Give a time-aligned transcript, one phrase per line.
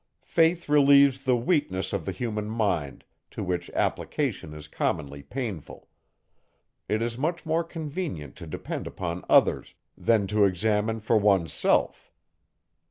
[0.25, 5.87] Faith relieves the weakness of the human mind, to which application is commonly painful;
[6.89, 12.11] it is much more convenient to depend upon others, than to examine for one's self.